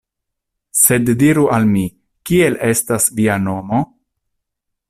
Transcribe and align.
Sed 0.79 1.11
diru 1.25 1.43
al 1.57 1.69
mi, 1.75 1.85
kiel 2.31 2.59
estas 2.71 3.09
via 3.21 3.37
nomo? 3.47 3.87